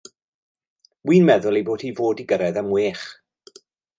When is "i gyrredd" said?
2.23-2.59